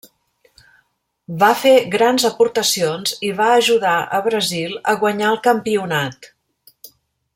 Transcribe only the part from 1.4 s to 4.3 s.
Va fer grans aportacions i va a ajudar a